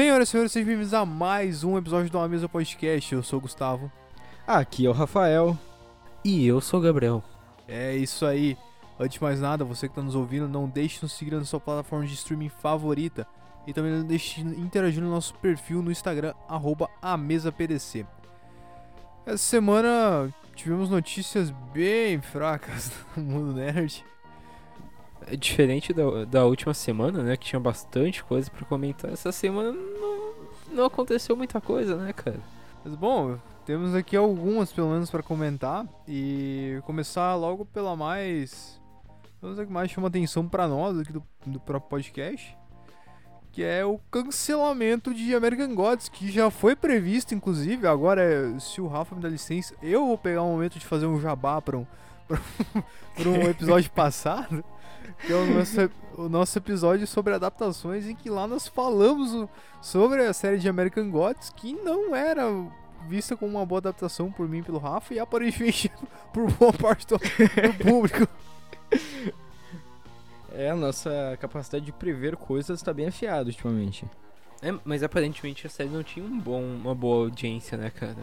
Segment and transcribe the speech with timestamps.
[0.00, 3.14] Senhoras e senhores, sejam bem-vindos a mais um episódio do Uma Mesa Podcast.
[3.14, 3.92] Eu sou o Gustavo.
[4.46, 5.58] Aqui é o Rafael.
[6.24, 7.22] E eu sou o Gabriel.
[7.68, 8.56] É isso aí.
[8.98, 11.44] Antes de mais nada, você que está nos ouvindo, não deixe de nos seguir na
[11.44, 13.26] sua plataforma de streaming favorita.
[13.66, 18.06] E também não deixe de interagir no nosso perfil no Instagram, arroba AmesaPDC.
[19.26, 24.02] Essa semana tivemos notícias bem fracas no mundo nerd.
[25.26, 27.36] É diferente da, da última semana, né?
[27.36, 29.12] Que tinha bastante coisa pra comentar.
[29.12, 30.34] Essa semana não,
[30.72, 32.40] não aconteceu muita coisa, né, cara?
[32.84, 35.86] Mas bom, temos aqui algumas pelo menos para comentar.
[36.08, 38.80] E começar logo pela mais.
[39.40, 42.56] Vamos que mais chama atenção para nós aqui do, do próprio podcast.
[43.52, 47.86] Que é o cancelamento de American Gods, que já foi previsto, inclusive.
[47.86, 51.20] Agora, se o Rafa me dá licença, eu vou pegar um momento de fazer um
[51.20, 51.86] jabá para um,
[53.14, 54.64] pra um episódio passado
[55.26, 59.48] que é o nosso, o nosso episódio sobre adaptações, em que lá nós falamos
[59.80, 62.44] sobre a série de American Gods, que não era
[63.08, 65.90] vista como uma boa adaptação por mim e pelo Rafa, e aparentemente
[66.32, 68.28] por boa parte do, do público.
[70.52, 74.04] É, a nossa capacidade de prever coisas está bem afiada ultimamente.
[74.62, 78.18] É, mas aparentemente a série não tinha um bom, uma boa audiência, né, cara?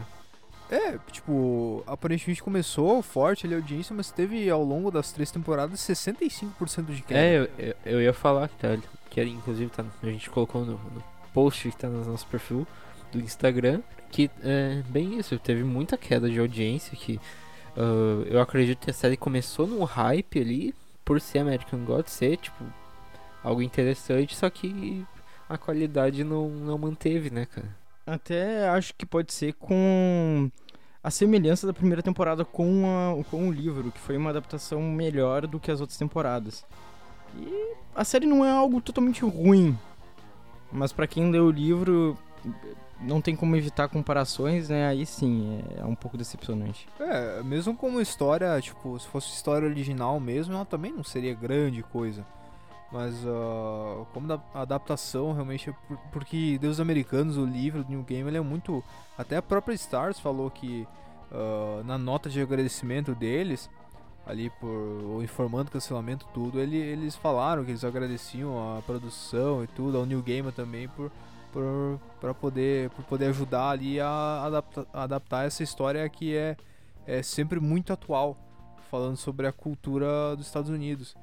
[0.69, 5.79] É, tipo, aparentemente começou forte ali a audiência, mas teve ao longo das três temporadas
[5.79, 7.19] 65% de queda.
[7.19, 8.77] É, eu, eu, eu, ia falar que, tá,
[9.09, 12.67] que inclusive tá, a gente colocou no, no, post que tá no nosso perfil
[13.11, 17.19] do Instagram, que é bem isso, teve muita queda de audiência, que
[17.77, 22.35] uh, eu acredito que a série começou num hype ali, por ser American God, ser,
[22.37, 22.65] tipo,
[23.41, 25.05] algo interessante, só que
[25.47, 27.69] a qualidade não, não manteve, né, cara?
[28.07, 30.49] Até acho que pode ser com
[31.03, 35.45] a semelhança da primeira temporada com, a, com o livro, que foi uma adaptação melhor
[35.45, 36.65] do que as outras temporadas.
[37.37, 39.77] E a série não é algo totalmente ruim,
[40.71, 42.17] mas para quem lê o livro
[43.01, 44.87] não tem como evitar comparações, né?
[44.87, 46.87] Aí sim, é, é um pouco decepcionante.
[46.99, 51.83] É, mesmo como história, tipo, se fosse história original mesmo, ela também não seria grande
[51.83, 52.25] coisa.
[52.91, 55.73] Mas uh, como da adaptação realmente,
[56.11, 58.83] porque Deus Americanos, o livro do New Game, ele é muito.
[59.17, 60.87] Até a própria Stars falou que
[61.31, 63.69] uh, na nota de agradecimento deles,
[64.25, 69.97] ali por informando cancelamento tudo, ele, eles falaram que eles agradeciam a produção e tudo,
[69.97, 71.11] ao New Game também por
[71.51, 76.57] por para poder por poder ajudar ali a adaptar, a adaptar essa história que é
[77.05, 78.37] é sempre muito atual,
[78.91, 81.15] falando sobre a cultura dos Estados Unidos.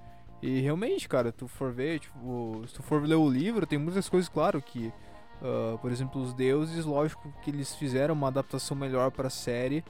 [0.44, 4.10] E realmente, cara, tu for ver, tipo, se tu for ler o livro, tem muitas
[4.10, 4.92] coisas, claro, que,
[5.40, 9.82] uh, por exemplo, os deuses, lógico que eles fizeram uma adaptação melhor pra série,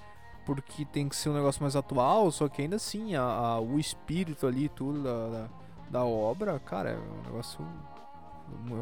[0.47, 3.81] porque tem que ser um negócio mais atual, só que ainda assim, a, a o
[3.81, 5.49] espírito ali, tudo da, da,
[5.91, 7.67] da, obra, cara, é um negócio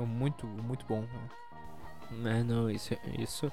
[0.07, 1.07] muito, muito bom.
[2.11, 2.41] Né?
[2.41, 3.51] É, não, isso, isso.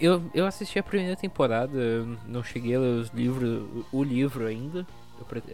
[0.00, 4.84] Eu, eu assisti a primeira temporada, não cheguei a ler os livros, o livro ainda.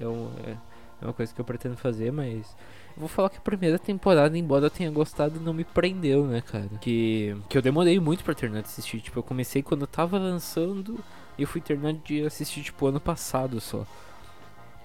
[0.00, 0.56] Eu, é,
[1.00, 2.56] é uma coisa que eu pretendo fazer, mas.
[2.96, 6.70] Vou falar que a primeira temporada, embora eu tenha gostado, não me prendeu, né, cara?
[6.80, 9.00] Que, que eu demorei muito pra terminar de assistir.
[9.00, 10.98] Tipo, eu comecei quando eu tava lançando
[11.36, 13.84] e eu fui terminar de assistir, tipo, ano passado só.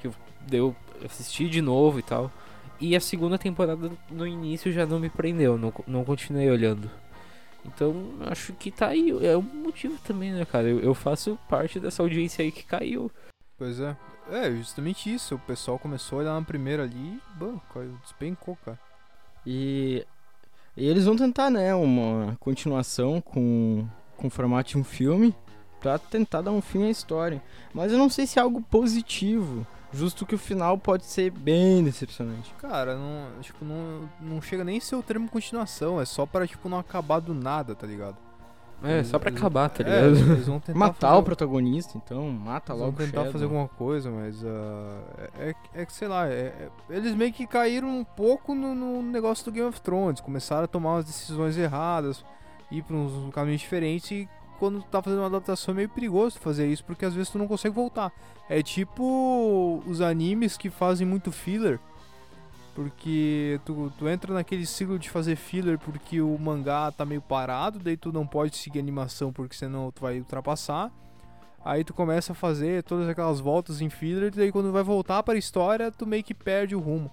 [0.01, 0.13] Que eu,
[0.51, 2.29] eu assisti de novo e tal.
[2.81, 6.91] E a segunda temporada no início já não me prendeu, não, não continuei olhando.
[7.65, 9.11] Então, acho que tá aí.
[9.25, 10.67] É um motivo também, né, cara?
[10.67, 13.09] Eu, eu faço parte dessa audiência aí que caiu.
[13.61, 13.95] Pois é.
[14.31, 15.35] É, justamente isso.
[15.35, 17.61] O pessoal começou a olhar na primeira ali e, bom,
[18.01, 18.79] despencou, cara.
[19.45, 20.03] E,
[20.75, 25.35] e eles vão tentar, né, uma continuação com, com o formato de um filme
[25.79, 27.39] pra tentar dar um fim à história.
[27.71, 29.67] Mas eu não sei se é algo positivo.
[29.93, 32.51] Justo que o final pode ser bem decepcionante.
[32.57, 36.01] Cara, não, tipo, não, não chega nem a ser o termo continuação.
[36.01, 38.17] É só para tipo, não acabar do nada, tá ligado?
[38.83, 40.29] É, só pra eles, acabar, tá é, ligado?
[40.29, 41.19] É, eles vão tentar Matar fazer...
[41.19, 44.41] o protagonista, então, mata logo vão tentar fazer alguma coisa, mas.
[44.41, 44.47] Uh,
[45.39, 49.03] é, é, que, sei lá, é, é, eles meio que caíram um pouco no, no,
[49.03, 50.19] negócio do Game of Thrones.
[50.19, 52.25] Começaram a tomar umas decisões erradas,
[52.71, 56.39] ir pra uns caminhos diferentes e quando tu tá fazendo uma adaptação é meio perigoso
[56.39, 58.11] fazer isso, porque às vezes tu não consegue voltar.
[58.49, 61.79] É tipo os animes que fazem muito filler
[62.81, 67.77] porque tu, tu entra naquele ciclo de fazer filler porque o mangá tá meio parado,
[67.77, 70.91] daí tu não pode seguir animação porque senão tu vai ultrapassar.
[71.63, 75.21] Aí tu começa a fazer todas aquelas voltas em filler, e daí quando vai voltar
[75.21, 77.11] para a história, tu meio que perde o rumo.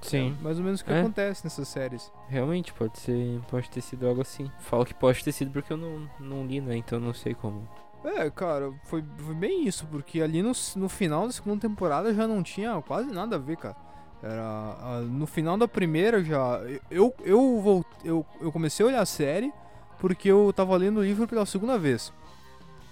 [0.00, 0.36] Sim.
[0.40, 0.98] É mais ou menos o que é.
[0.98, 2.12] acontece nessas séries.
[2.28, 3.40] Realmente, pode ser.
[3.48, 4.50] Pode ter sido algo assim.
[4.58, 6.76] Falo que pode ter sido porque eu não, não li, né?
[6.76, 7.68] Então não sei como.
[8.04, 12.26] É, cara, foi, foi bem isso, porque ali no, no final da segunda temporada já
[12.26, 13.85] não tinha quase nada a ver, cara.
[14.26, 19.52] Era no final da primeira já eu eu eu, eu comecei a olhar a série
[19.98, 22.12] porque eu tava lendo o livro pela segunda vez.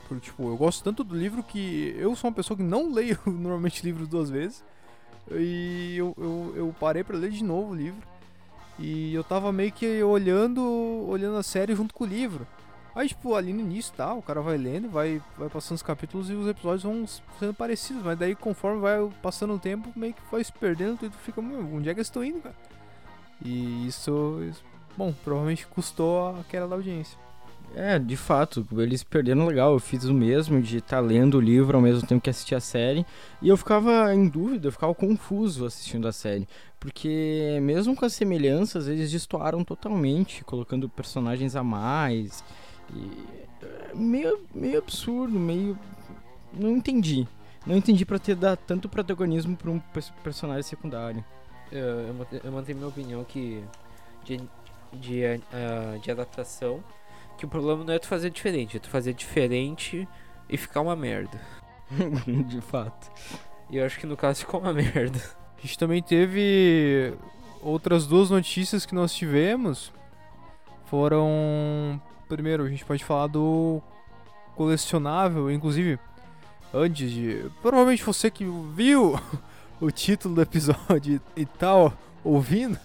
[0.09, 3.19] Porque tipo, eu gosto tanto do livro que eu sou uma pessoa que não leio
[3.27, 4.63] normalmente livros duas vezes.
[5.31, 8.07] E eu, eu, eu parei para ler de novo o livro.
[8.79, 10.63] E eu tava meio que olhando,
[11.09, 12.47] olhando a série junto com o livro.
[12.95, 16.31] Aí, tipo, ali no início, tá, o cara vai lendo, vai, vai passando os capítulos
[16.31, 17.05] e os episódios vão
[17.39, 21.11] sendo parecidos, mas daí conforme vai passando o tempo, meio que vai se perdendo e
[21.11, 22.55] tu fica, onde é que eu estou indo, cara?
[23.45, 24.63] E isso, isso,
[24.97, 27.19] bom, provavelmente custou a queda da audiência.
[27.77, 29.73] É, de fato, eles perderam legal.
[29.73, 32.55] Eu fiz o mesmo de estar tá lendo o livro ao mesmo tempo que assistir
[32.55, 33.05] a série.
[33.43, 36.47] E eu ficava em dúvida, eu ficava confuso assistindo a série.
[36.79, 42.45] Porque mesmo com as semelhanças, eles destoaram totalmente, colocando personagens a mais.
[42.93, 45.79] E é meio, meio absurdo, meio.
[46.53, 47.27] Não entendi.
[47.67, 49.81] Não entendi pra ter dado tanto protagonismo pra um
[50.23, 51.25] personagem secundário.
[51.73, 52.15] Eu,
[52.45, 53.65] eu mantenho minha opinião que
[54.23, 54.41] de,
[54.93, 56.85] de, uh, de adaptação,
[57.39, 60.07] que o problema não é tu fazer diferente, é tu fazer diferente
[60.49, 61.41] e ficar uma merda.
[62.47, 63.11] de fato.
[63.71, 65.21] E eu acho que no caso ficou uma merda.
[65.57, 67.15] A gente também teve
[67.63, 69.93] outras duas notícias que nós tivemos.
[70.87, 73.83] Foram primeiro a gente pode falar do
[74.55, 75.99] colecionável, inclusive
[76.73, 77.51] antes de.
[77.63, 78.45] Provavelmente você que
[78.75, 79.19] viu
[79.81, 81.93] o título do episódio e tal,
[82.23, 82.79] ouvindo,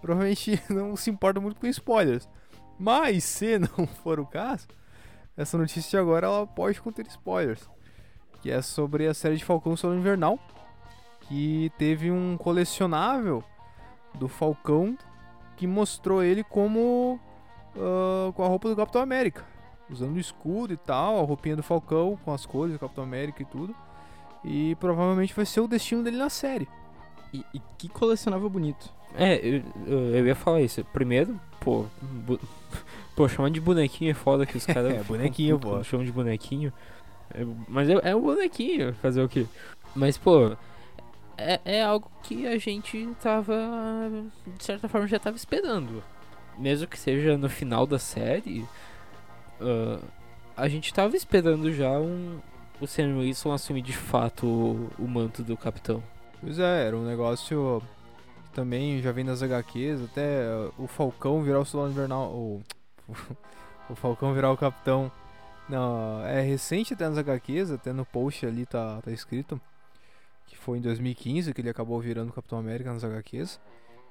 [0.00, 2.28] provavelmente não se importa muito com spoilers.
[2.78, 4.66] Mas se não for o caso,
[5.36, 7.68] essa notícia de agora ela pode conter spoilers.
[8.42, 10.38] Que é sobre a série de Falcão Soldado Invernal.
[11.22, 13.44] Que teve um colecionável
[14.14, 14.96] do Falcão
[15.56, 17.20] que mostrou ele como
[17.76, 19.44] uh, com a roupa do Capitão América.
[19.90, 23.42] Usando o escudo e tal, a roupinha do Falcão, com as cores do Capitão América
[23.42, 23.74] e tudo.
[24.44, 26.68] E provavelmente vai ser o destino dele na série.
[27.32, 28.92] E, e que colecionável bonito.
[29.14, 30.84] É, eu, eu, ia falar isso.
[30.92, 31.86] Primeiro, pô.
[32.00, 32.38] Bu...
[33.16, 34.94] Pô, chamar de bonequinho é foda que os caras.
[34.94, 35.82] é, bonequinho, pô.
[35.82, 36.72] Chamam de bonequinho.
[37.34, 39.46] É, mas é, é um bonequinho, fazer o quê?
[39.94, 40.56] Mas, pô.
[41.36, 43.54] É, é algo que a gente tava.
[44.56, 46.02] De certa forma já tava esperando
[46.58, 48.60] mesmo que seja no final da série,
[49.60, 50.02] uh,
[50.56, 52.38] a gente tava esperando já um,
[52.80, 56.02] o Sam Wilson assumir de fato o, o, manto do capitão.
[56.40, 57.82] Pois é, era um negócio
[58.44, 60.44] que também já vem das HQs, até
[60.78, 62.30] o Falcão virar o Soldado Invernal,
[63.88, 65.10] o Falcão virar o capitão.
[65.68, 69.60] Não, é recente até nas HQs, até no post ali tá, tá escrito
[70.50, 73.60] que foi em 2015 que ele acabou virando o Capitão América nas HQs.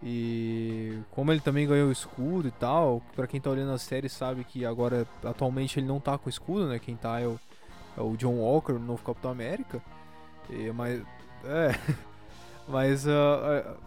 [0.02, 4.08] E como ele também ganhou o escudo e tal, para quem tá olhando a série
[4.08, 6.80] sabe que agora atualmente ele não tá com o escudo, né?
[6.80, 7.38] Quem tá é o,
[7.98, 9.82] é o John Walker, o novo Capitão América.
[10.50, 11.02] E, mas
[11.44, 11.80] é,
[12.68, 13.78] mas uh,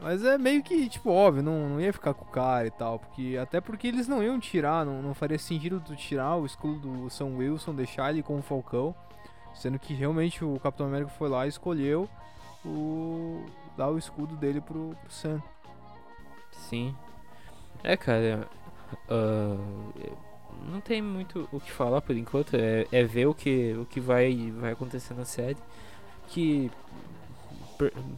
[0.00, 2.98] mas é meio que tipo óbvio, não, não ia ficar com o cara e tal,
[2.98, 7.10] porque até porque eles não iam tirar, não, não faria sentido tirar o escudo do
[7.10, 8.94] Sam Wilson, deixar ele com o Falcão,
[9.54, 12.08] sendo que realmente o Capitão América foi lá e escolheu
[12.64, 13.44] o
[13.76, 15.42] dar o escudo dele pro, pro Sam.
[16.50, 16.94] Sim.
[17.82, 18.48] É, cara.
[19.08, 20.04] Uh,
[20.70, 22.54] não tem muito o que falar por enquanto.
[22.56, 25.58] É, é ver o que, o que vai, vai acontecer na série.
[26.28, 26.70] Que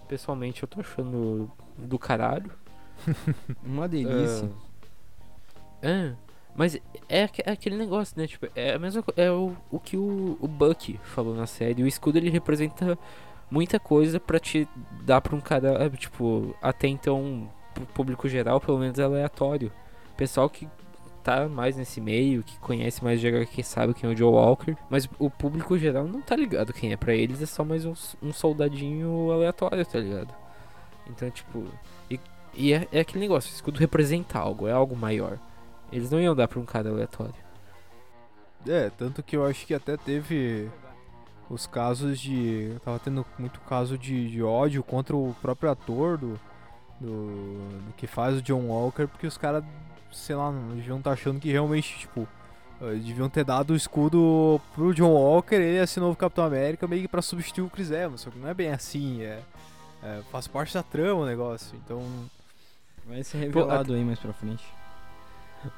[0.06, 2.50] pessoalmente eu tô achando do caralho.
[3.64, 4.46] Uma delícia.
[4.46, 4.66] Uh,
[5.82, 6.14] é,
[6.54, 8.26] mas é, é, aquele negócio, né?
[8.26, 11.82] Tipo, é a mesma É o, o que o, o Buck falou na série.
[11.82, 12.98] O escudo ele representa
[13.50, 14.68] muita coisa para te
[15.02, 17.48] dar pra um cara, tipo, até então,
[17.94, 19.70] público geral, pelo menos aleatório.
[20.16, 20.68] Pessoal que
[21.22, 24.76] tá mais nesse meio, que conhece mais de HQ, sabe quem é o Joe Walker,
[24.88, 26.96] mas o público geral não tá ligado quem é.
[26.96, 30.32] Pra eles é só mais um, um soldadinho aleatório, tá ligado?
[31.08, 31.64] Então, tipo,
[32.10, 32.20] e,
[32.54, 35.38] e é, é, aquele negócio, o escudo representa algo, é algo maior.
[35.92, 37.34] Eles não iam dar pra um cara aleatório.
[38.66, 40.68] É, tanto que eu acho que até teve
[41.48, 42.76] os casos de.
[42.84, 46.40] Tava tendo muito caso de, de ódio contra o próprio ator do,
[47.00, 49.64] do, do que faz o John Walker, porque os caras,
[50.12, 52.26] sei lá, não deviam estar tá achando que realmente, tipo,
[52.80, 57.02] eh, deviam ter dado o escudo pro John Walker, ele esse novo Capitão América, meio
[57.02, 59.40] que pra substituir o Chris Evans, só que não é bem assim, é,
[60.02, 62.02] é faz parte da trama o negócio, então.
[63.06, 64.64] Vai ser revelado Pô, aí mais pra frente.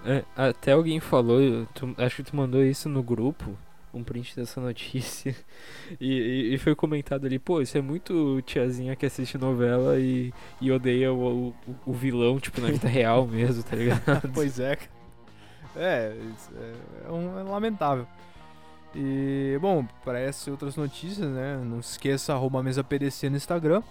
[0.04, 3.56] É, até alguém falou, tu, acho que tu mandou isso no grupo,
[3.92, 5.34] um print dessa notícia
[6.00, 6.12] e,
[6.50, 10.70] e, e, foi comentado ali, pô, isso é muito tiazinha que assiste novela e, e
[10.70, 11.54] odeia o, o,
[11.86, 14.30] o, vilão, tipo, na vida real mesmo, tá ligado?
[14.34, 14.78] pois é,
[15.76, 16.12] é,
[16.56, 16.74] é,
[17.06, 18.06] é, um, é lamentável.
[18.94, 23.82] E, bom, para essas outras notícias, né, não se esqueça, arroba mesa PDC no Instagram.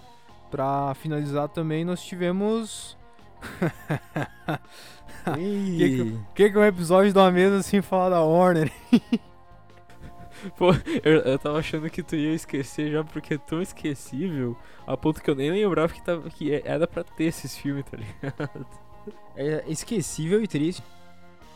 [0.50, 2.96] pra finalizar também, nós tivemos.
[5.26, 8.72] O que, que é um episódio de uma mesa sem falar da Warner?
[10.56, 10.70] Pô,
[11.02, 15.22] eu, eu tava achando que tu ia esquecer já porque é tão esquecível, a ponto
[15.22, 18.66] que eu nem lembrava que, tava, que é, era pra ter esses filmes, tá ligado?
[19.36, 20.82] é esquecível e triste.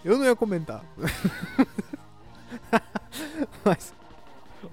[0.05, 0.85] Eu não ia comentar.
[3.65, 3.95] Mas.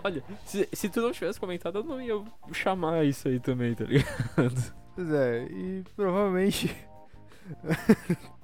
[0.03, 3.85] Olha, se, se tu não tivesse comentado, eu não ia chamar isso aí também, tá
[3.85, 4.73] ligado?
[4.95, 6.75] Pois é, e provavelmente.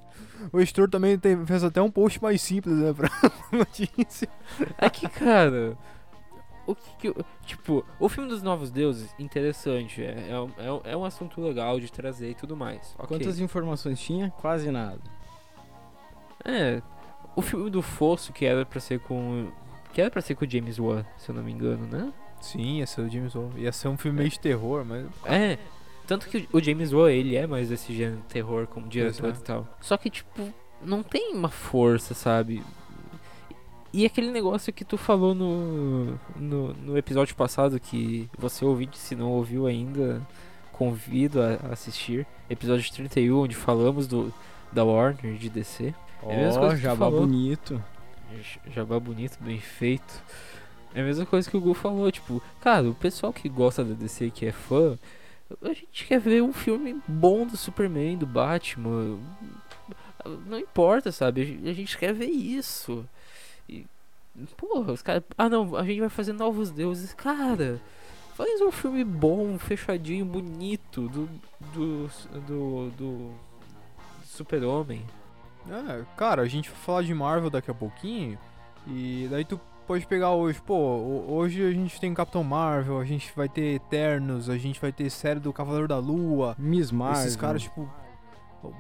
[0.51, 3.09] o editor também tem- fez até um post mais simples, né, pra
[3.51, 4.27] notícia.
[4.77, 5.77] É que, cara.
[6.67, 7.07] O que que.
[7.09, 10.03] eu- Tipo, o filme dos Novos Deuses, interessante.
[10.03, 12.95] É, é, um- é, um- é um assunto legal de trazer e tudo mais.
[12.97, 13.07] ok.
[13.19, 14.31] Quantas informações tinha?
[14.41, 14.99] Quase nada.
[16.43, 16.81] É.
[17.35, 19.51] O filme do Fosso, que era pra ser com.
[19.93, 22.11] Que era pra ser com o James Wan, se eu não me engano, né?
[22.41, 23.49] Sim, ia ser o James Wan.
[23.57, 25.05] Ia ser um filme meio de terror, mas.
[25.25, 25.57] É.
[26.07, 29.39] Tanto que o James Wan, ele é mais desse gênero de terror como diretor Exato.
[29.39, 29.77] e tal.
[29.81, 32.63] Só que, tipo, não tem uma força, sabe?
[33.91, 39.15] E aquele negócio que tu falou no, no, no episódio passado, que você ouvinte, se
[39.15, 40.21] não ouviu ainda,
[40.73, 42.27] convido a assistir.
[42.49, 44.33] Episódio 31, onde falamos do,
[44.71, 45.93] da Warner de DC.
[46.23, 47.83] É a mesma Ó, coisa que tu jabá bonito.
[48.73, 50.21] Jabá bonito, bem feito.
[50.93, 53.93] É a mesma coisa que o Gu falou, tipo, cara, o pessoal que gosta da
[53.93, 54.97] DC, que é fã,
[55.61, 59.17] a gente quer ver um filme bom do Superman, do Batman.
[60.47, 61.41] Não importa, sabe?
[61.41, 63.07] A gen- A gente quer ver isso.
[63.69, 63.85] E,
[64.57, 65.23] porra, os caras.
[65.37, 67.13] Ah, não, a gente vai fazer novos deuses.
[67.13, 67.79] Cara,
[68.35, 71.29] faz um filme bom, fechadinho, bonito do.
[71.73, 72.07] do.
[72.47, 72.89] do.
[72.97, 73.31] do
[74.25, 75.01] Super-Homem.
[75.69, 78.37] É, cara, a gente vai falar de Marvel daqui a pouquinho.
[78.87, 83.05] E daí tu pode pegar hoje, pô, ho- hoje a gente tem Capitão Marvel, a
[83.05, 86.55] gente vai ter Eternos, a gente vai ter série do Cavaleiro da Lua.
[86.57, 87.21] Miss Marvel.
[87.23, 87.89] Esses caras, tipo,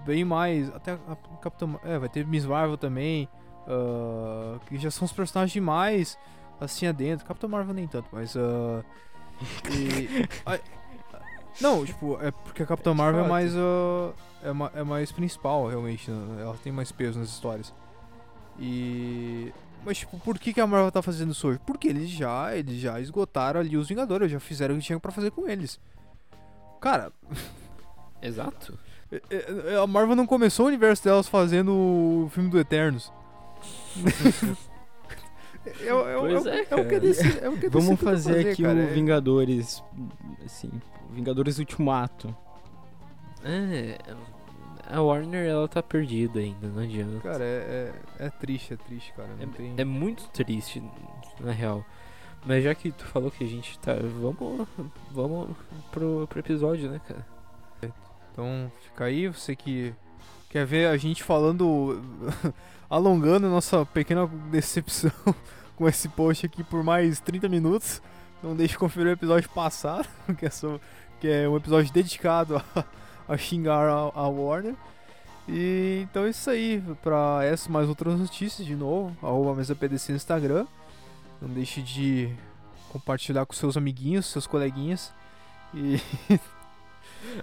[0.05, 0.73] bem mais.
[0.73, 1.79] Até a Capitão.
[1.83, 3.27] É, vai ter Miss Marvel também.
[3.67, 6.17] ah, que já são os personagens demais
[6.59, 7.25] assim adentro.
[7.25, 8.35] Capitão Marvel nem tanto, mas.
[8.37, 8.83] ah,
[9.71, 10.59] e- ai,
[11.61, 13.31] não, tipo, é porque a Capitã De Marvel é fato.
[13.31, 13.55] mais.
[13.55, 16.09] ah, é, ma- é mais principal, realmente.
[16.11, 16.41] né?
[16.41, 17.73] Ela tem mais peso nas histórias.
[18.59, 19.53] E.
[19.85, 21.59] Mas, tipo, por que, que a Marvel tá fazendo isso hoje?
[21.65, 25.11] Porque eles já, eles já esgotaram ali os Vingadores, já fizeram o que tinham pra
[25.11, 25.79] fazer com eles.
[26.81, 27.11] Cara,
[28.21, 28.77] Exato.
[29.11, 33.11] é- é- A Marvel não começou o universo delas fazendo o filme do Eternos.
[35.81, 36.99] é, o- é, é, é, é que.
[36.99, 39.83] DC, é o que Vamos tenta fazer aqui cara, o é- Vingadores,
[40.43, 40.71] assim,
[41.11, 42.35] Vingadores Ultimato.
[43.43, 43.97] É,
[44.89, 47.19] a Warner ela tá perdida ainda, não adianta.
[47.21, 49.29] Cara, é, é, é triste, é triste, cara.
[49.39, 49.73] Não tem...
[49.77, 50.81] É muito triste,
[51.39, 51.83] na real.
[52.45, 53.93] Mas já que tu falou que a gente tá.
[54.21, 54.67] Vamos.
[55.11, 55.49] Vamos
[55.91, 57.25] pro, pro episódio, né, cara?
[58.31, 59.93] Então fica aí, você que
[60.49, 62.01] quer ver a gente falando,
[62.89, 65.11] alongando a nossa pequena decepção
[65.75, 68.01] com esse post aqui por mais 30 minutos.
[68.43, 70.79] Não deixe de conferir o episódio passado, que é, só-
[71.19, 72.85] que é um episódio dedicado a,
[73.27, 74.75] a xingar a, a Warner.
[75.47, 80.11] E então é isso aí, pra essas mais outras notícias de novo, arroba mesa PDC
[80.11, 80.65] no Instagram.
[81.41, 82.33] Não deixe de
[82.89, 85.13] compartilhar com seus amiguinhos, seus coleguinhas.
[85.73, 85.99] E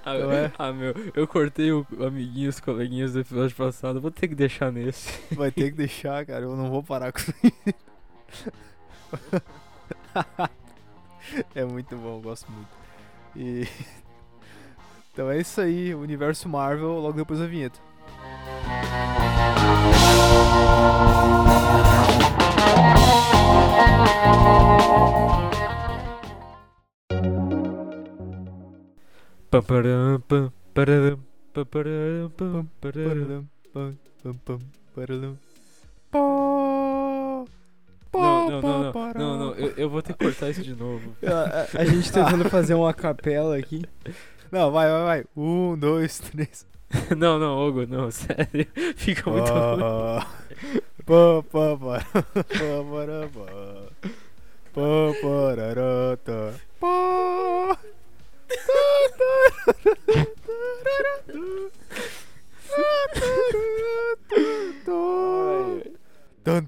[0.05, 0.53] Ah, Então é.
[0.59, 4.71] ah, meu, eu cortei o amiguinho, os coleguinhas do episódio passado, vou ter que deixar
[4.73, 5.13] nesse.
[5.35, 6.45] Vai ter que deixar, cara.
[6.45, 7.33] Eu não vou parar com isso.
[11.55, 12.69] é muito bom, gosto muito.
[13.37, 13.69] E.
[15.13, 17.79] Então é isso aí, Universo Marvel, logo depois da vinheta.
[38.15, 41.17] Não, não, não, não, não, não, eu, eu vou ter que cortar isso de novo.
[41.25, 41.33] A,
[41.79, 43.83] a- a gente tentando fazer uma capela aqui.
[44.53, 45.25] Não, vai, vai, vai.
[45.35, 46.67] Um, dois, três.
[47.17, 48.67] Não, não, Hugo, não, sério.
[48.97, 49.81] Fica muito ruim.
[51.07, 51.43] Pá,
[52.91, 53.49] pará, pá.
[54.75, 56.53] Pá, parará, tá.
[56.79, 57.79] Pá.
[66.45, 66.67] Tan,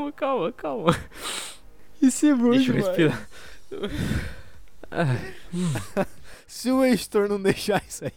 [0.00, 0.96] Calma, calma, calma.
[2.00, 3.28] Isso é bom Deixa eu respirar.
[4.90, 5.16] Ah,
[6.46, 8.12] Se o editor não deixar isso aí.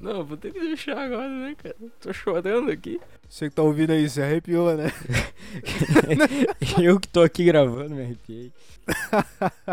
[0.00, 1.76] Não, vou ter que deixar agora, né, cara?
[2.00, 3.00] Tô chorando aqui.
[3.28, 4.90] Você que tá ouvindo aí, se arrepiou, né?
[6.82, 8.52] Eu que tô aqui gravando, me arrepiei.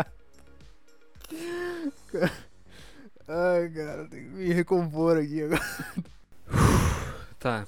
[3.26, 5.60] Ai, cara, tem que me recompor aqui agora.
[7.40, 7.66] Tá.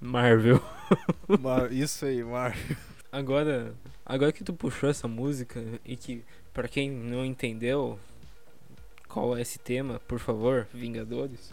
[0.00, 0.62] Marvel.
[1.40, 2.76] Mar- Isso aí, Marvel.
[3.12, 3.74] Agora,
[4.06, 7.98] agora que tu puxou essa música e que pra quem não entendeu
[9.08, 11.52] qual é esse tema, por favor, Vingadores.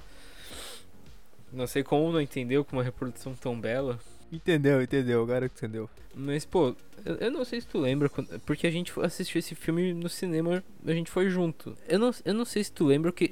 [1.52, 4.00] Não sei como não entendeu com uma reprodução tão bela,
[4.30, 5.90] Entendeu, entendeu, agora que entendeu.
[6.14, 6.76] mas pô,
[7.22, 10.62] eu, não sei se tu lembra quando- porque a gente assistiu esse filme no cinema,
[10.86, 11.78] a gente foi junto.
[11.88, 13.30] Eu não, eu não sei se tu lembra que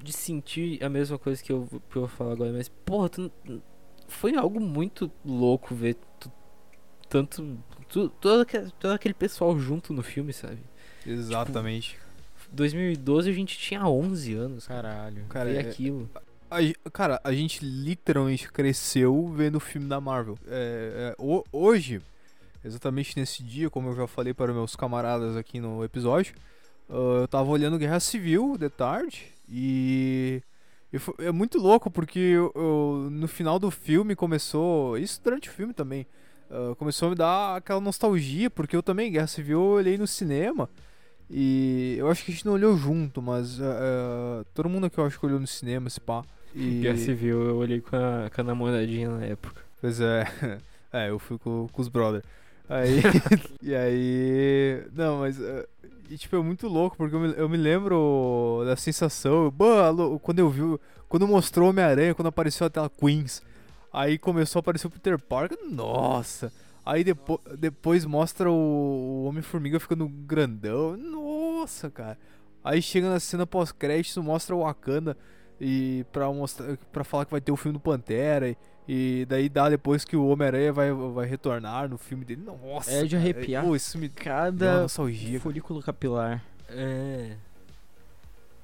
[0.00, 3.32] de, sentir a mesma coisa que eu, que eu vou falar agora, mas porra, tu,
[3.44, 3.60] não-
[4.10, 5.96] foi algo muito louco ver
[7.08, 7.58] tanto
[8.20, 10.58] todo, aquele, todo aquele pessoal junto no filme, sabe?
[11.06, 11.98] Exatamente.
[12.52, 14.88] 2012 a gente tinha 11 anos, cara.
[14.90, 15.24] Caralho.
[15.28, 16.10] Cara, é- aquilo.
[16.50, 16.58] A
[16.90, 20.36] cara, a gente literalmente cresceu vendo o filme da Marvel.
[20.48, 22.02] É, é, ho- hoje,
[22.64, 26.34] exatamente nesse dia, como eu já falei para meus camaradas aqui no episódio,
[26.88, 30.42] ah, eu tava olhando Guerra Civil de tarde e,
[31.18, 35.72] é muito louco porque eu- eu- no final do filme começou, isso durante o filme
[35.72, 36.06] também,
[36.50, 40.06] ah, começou a me dar aquela nostalgia, porque eu também, Guerra Civil, eu olhei no
[40.06, 40.68] cinema.
[41.32, 45.06] E eu acho que a gente não olhou junto, mas ah, todo mundo aqui eu
[45.06, 46.22] acho que olhou no cinema, esse pá.
[46.54, 46.80] E...
[46.80, 49.62] Guerra Civil, eu olhei com a, com a namoradinha na época.
[49.80, 50.24] Pois é.
[50.92, 52.20] É, eu fui com, com os brother.
[52.68, 53.00] Aí.
[53.62, 54.82] e aí.
[54.92, 55.40] Não, mas.
[55.40, 55.68] eh,
[56.10, 59.54] E, tipo, é muito louco, porque eu me, eu me lembro da sensação.
[60.22, 60.60] Quando eu vi.
[61.08, 63.40] Quando mostrou Homem-Aranha, quando apareceu a tela Queens.
[63.92, 65.56] Aí começou a aparecer o Peter Parker.
[65.70, 66.52] Nossa!
[66.84, 70.96] Aí depo depois mostra o, Homem-Formiga ficando grandão.
[70.96, 72.18] Nossa, cara.
[72.64, 75.16] Aí chega na cena pós-crédito, mostra o Wakanda.
[75.60, 78.48] E pra, mostrar, pra falar que vai ter o filme do Pantera.
[78.48, 78.56] E,
[78.92, 82.42] e daí dá depois que o Homem-Aranha vai, vai retornar no filme dele.
[82.42, 82.90] Nossa!
[82.90, 83.64] É de cara, arrepiar.
[83.64, 85.28] Pô, isso me Cada nostalgia.
[85.28, 85.40] cara.
[85.40, 86.44] folículo capilar.
[86.68, 87.36] É.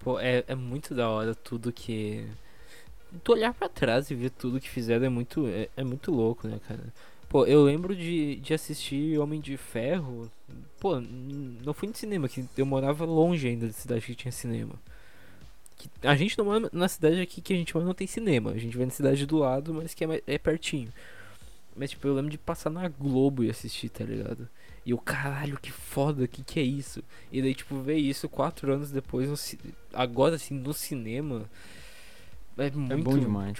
[0.00, 2.26] Pô, é, é muito da hora tudo que.
[3.22, 6.48] Tu olhar pra trás e ver tudo que fizeram é muito, é, é muito louco,
[6.48, 6.92] né, cara?
[7.28, 10.28] Pô, eu lembro de, de assistir Homem de Ferro.
[10.80, 14.74] Pô, não fui no cinema, que eu morava longe ainda da cidade que tinha cinema.
[15.76, 18.50] Que a gente não mora na cidade aqui que a gente mora não tem cinema.
[18.52, 20.90] A gente vai na cidade do lado, mas que é, mais- é pertinho.
[21.76, 24.48] Mas, tipo, eu lembro de passar na Globo e assistir, tá ligado?
[24.86, 27.02] E eu, caralho, que foda, que que é isso?
[27.30, 29.36] E daí, tipo, ver isso quatro anos depois, no
[29.92, 31.44] agora assim, no cinema.
[32.56, 32.92] É muito.
[32.92, 33.58] É bom demais.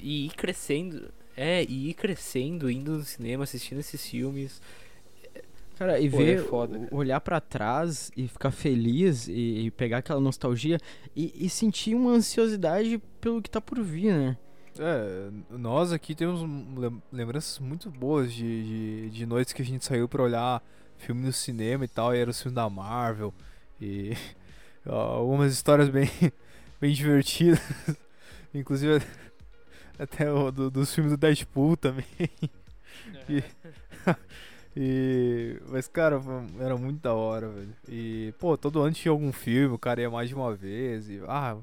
[0.00, 1.12] E ir crescendo.
[1.36, 4.62] É, e ir crescendo, indo no cinema, assistindo esses filmes.
[5.80, 6.94] Cara, e Pô, ver, é foda, cara.
[6.94, 9.32] olhar pra trás e ficar feliz e,
[9.64, 10.76] e pegar aquela nostalgia
[11.16, 14.36] e, e sentir uma ansiosidade pelo que tá por vir, né?
[14.78, 16.42] É, nós aqui temos
[16.78, 18.62] lem- lembranças muito boas de,
[19.08, 20.62] de, de noites que a gente saiu pra olhar
[20.98, 23.32] filme no cinema e tal, e era o filme da Marvel.
[23.80, 24.12] E
[24.86, 26.10] ó, algumas histórias bem,
[26.78, 27.58] bem divertidas.
[28.52, 29.02] Inclusive
[29.98, 32.04] até o do- dos filmes do Deadpool também.
[33.30, 33.42] E-
[34.76, 36.20] E, mas, cara,
[36.60, 37.74] era muito da hora, velho.
[37.88, 41.08] E, pô, todo ano tinha algum filme, o cara ia mais de uma vez.
[41.08, 41.56] E, ah,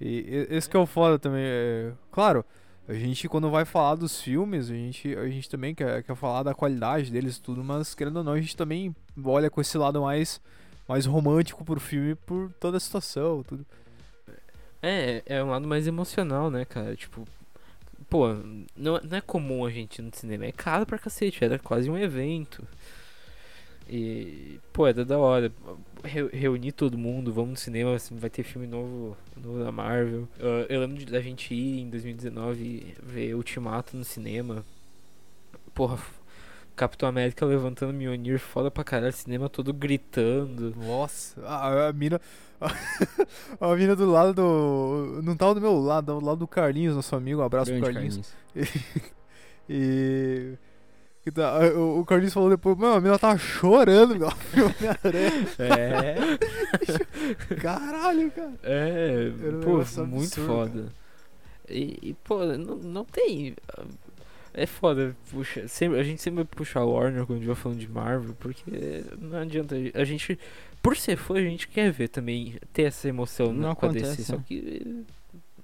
[0.00, 0.20] e,
[0.50, 1.42] e- esse que é o foda também.
[1.44, 2.44] É, claro,
[2.88, 6.42] a gente, quando vai falar dos filmes, a gente, a gente também quer, quer falar
[6.42, 8.94] da qualidade deles e tudo, mas querendo ou não, a gente também
[9.24, 10.40] olha com esse lado mais,
[10.88, 13.64] mais romântico pro filme por toda a situação, tudo.
[14.82, 16.94] É, é um lado mais emocional, né, cara?
[16.94, 17.24] Tipo,
[18.14, 18.28] pô,
[18.76, 20.46] não, não é comum a gente ir no cinema.
[20.46, 22.64] É caro pra cacete, era quase um evento.
[23.88, 25.52] E, pô, era da hora.
[26.02, 30.28] Re- reunir todo mundo, vamos no cinema, assim, vai ter filme novo, novo da Marvel.
[30.38, 34.64] Ah, eu lembro da gente ir em 2019 ver Ultimato no cinema.
[35.74, 35.98] Porra,
[36.76, 40.74] Capitão América levantando Mjolnir foda pra caralho, cinema todo gritando.
[40.76, 42.20] Nossa, a, a mina.
[43.60, 45.20] A, mina do lado do.
[45.22, 47.40] Não tava do meu lado, tava do lado do Carlinhos, nosso amigo.
[47.40, 48.34] Um abraço pro Grande Carlinhos.
[48.54, 49.14] Carlinhos.
[49.66, 50.58] E.
[51.22, 54.28] que tá- o, Carlinhos falou depois, mano, a mina tava chorando, meu.
[54.28, 55.48] Homem-Aranha.
[57.48, 57.54] É.
[57.56, 58.52] Caralho, cara.
[58.62, 60.92] É, Era pô, muito absurdo, foda.
[61.68, 63.56] E, e, pô, não, não tem.
[64.56, 67.78] É foda, puxa, sempre, a gente sempre vai puxar Warner quando a gente vai falando
[67.78, 69.74] de Marvel, porque não adianta.
[69.94, 70.38] A gente,
[70.80, 73.88] por ser fã, a gente quer ver também, ter essa emoção Não na com a
[73.90, 74.44] DC, acontece, só né?
[74.46, 75.04] que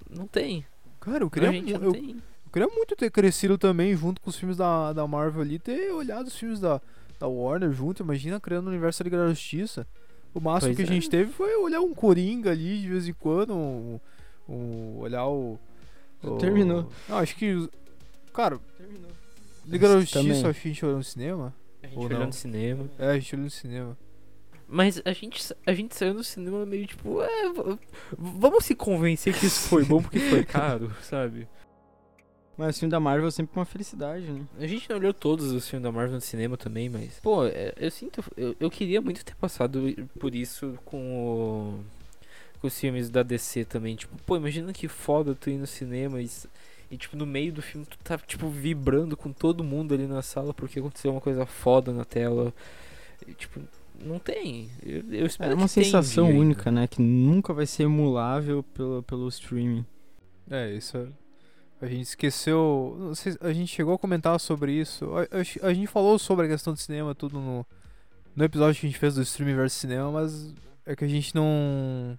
[0.09, 0.65] não tem.
[0.99, 2.09] Cara, eu a queria, não eu, tem.
[2.11, 5.89] eu queria muito ter crescido também junto com os filmes da, da Marvel ali, ter
[5.93, 6.81] olhado os filmes da,
[7.17, 8.03] da Warner junto.
[8.03, 9.87] Imagina criando o universo da Liga da Justiça.
[10.33, 10.95] O máximo Pois que a é.
[10.99, 13.99] gente teve foi olhar um Coringa ali de vez em quando, um,
[14.49, 15.57] um- olhar o,
[16.23, 16.89] o- Terminou.
[17.07, 17.69] Não, acho que.
[18.33, 18.59] Cara,
[19.65, 21.53] Liga da Justiça, a gente olhou no cinema.
[21.83, 22.27] A gente Ou olhou não.
[22.27, 22.89] no cinema.
[22.97, 23.97] É, a gente olhou no cinema.
[24.67, 27.29] Mas a gente, a gente saiu do cinema meio tipo, é,
[28.17, 31.45] vamos se convencer que isso foi bom porque foi caro, sabe?
[32.57, 34.45] Mas o filme da Marvel é sempre uma felicidade, né?
[34.57, 37.19] A gente não olhou todos os filmes da Marvel no cinema também, mas.
[37.19, 38.23] Pô, é, eu sinto.
[38.37, 39.81] Eu, eu queria muito ter passado
[40.19, 41.83] por isso com o.
[42.61, 43.95] Com os filmes da DC também.
[43.95, 46.29] Tipo, pô, imagina que foda tu ir no cinema e,
[46.91, 50.21] e, tipo, no meio do filme tu tá, tipo, vibrando com todo mundo ali na
[50.21, 52.53] sala porque aconteceu uma coisa foda na tela.
[53.25, 53.61] E, tipo,
[54.03, 54.69] não tem.
[54.85, 56.87] Eu, eu espero É uma que sensação única, né?
[56.87, 59.85] Que nunca vai ser emulável pelo, pelo streaming.
[60.49, 61.07] É, isso é-
[61.81, 63.11] A gente esqueceu.
[63.15, 65.05] Sei, a gente chegou a comentar sobre isso.
[65.15, 67.65] A, a- a gente falou sobre a questão do cinema, tudo no,
[68.35, 70.53] no episódio que a gente fez do streaming versus cinema, mas
[70.85, 72.17] é que a gente não.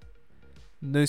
[0.81, 1.01] Não,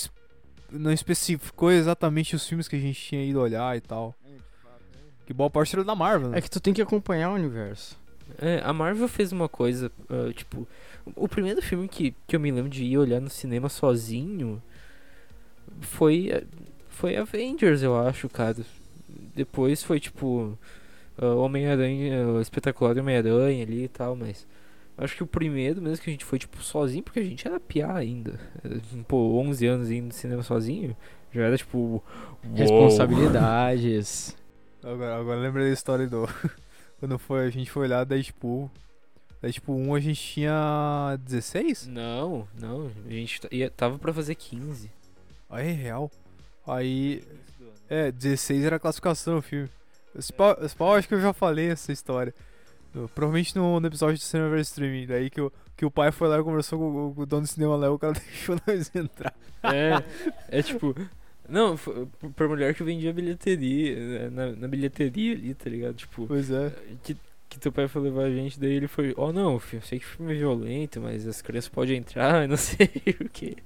[0.78, 4.14] não especificou exatamente os filmes que a gente tinha ido olhar e tal.
[5.26, 6.38] Que boa parte era da Marvel, né?
[6.38, 7.98] É que tu tem que acompanhar o universo.
[8.38, 10.66] É, a Marvel fez uma coisa, ah, tipo,
[11.14, 14.62] o primeiro filme que, que eu me lembro de ir olhar no cinema sozinho
[15.80, 16.44] foi eh,
[16.88, 18.56] foi Avengers, eu acho, cara.
[19.34, 20.58] Depois foi tipo
[21.18, 24.46] ah, Homem-Aranha, o espetacular Homem-Aranha ali e tal, mas
[24.96, 27.58] acho que o primeiro mesmo que a gente foi tipo sozinho, porque a gente era
[27.58, 28.38] piá ainda.
[29.08, 30.96] Pô, 11 anos indo no cinema sozinho,
[31.32, 32.02] já era tipo uou.
[32.54, 34.36] Responsabilidades.
[34.82, 36.28] Agora, agora lembrei da história do.
[37.00, 38.70] Quando foi, a gente foi olhar Deadpool.
[39.42, 41.86] Deadpool 1 a gente tinha 16?
[41.86, 44.90] Não, não, a gente ia, tava pra fazer 15.
[45.50, 46.10] Aí, real.
[46.66, 47.22] Aí.
[47.88, 49.68] É, 16 era a classificação do filme.
[50.16, 52.34] Esse esse pau, acho que eu já falei essa história.
[52.94, 55.06] No- provavelmente no, no episódio do Cinema vs Streaming.
[55.06, 57.42] Daí que o, que o pai foi lá e conversou com, o- com o dono
[57.42, 59.34] do cinema lá e o cara deixou nós entrar.
[59.62, 60.02] É,
[60.58, 60.94] é tipo.
[61.48, 61.76] Não,
[62.34, 65.94] pra mulher que vendia bilheteria, né, na, na bilheteria ali, tá ligado?
[65.94, 66.72] Tipo, Pois é.
[67.02, 67.14] que,
[67.50, 69.98] que teu pai foi levar a gente, daí ele foi, ó não, filho, eu sei
[69.98, 72.88] que filme é violento, mas as crianças podem entrar, não sei
[73.20, 73.58] o que.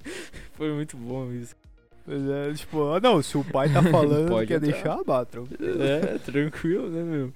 [0.54, 1.54] Foi muito bom isso.
[2.04, 4.72] Pois é, tipo, ah não, se o pai tá falando Pode quer entrar.
[4.72, 5.38] deixar, bata.
[5.60, 7.32] É, tranquilo, né, meu?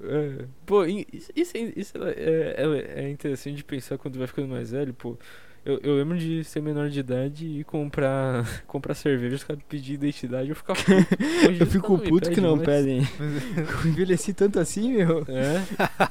[0.00, 0.44] É.
[0.64, 5.16] Pô, isso, isso, é- é, é, interessante de pensar quando vai ficando mais velho, pô.
[5.64, 9.94] Eu, eu lembro de ser menor de idade e comprar, comprar cerveja, os caras pedir
[9.94, 10.92] identidade, eu ficava puto.
[11.60, 12.66] Eu fico puto que pedem não mais.
[12.66, 13.02] pedem.
[13.84, 15.20] Eu envelheci tanto assim, meu.
[15.28, 15.62] É,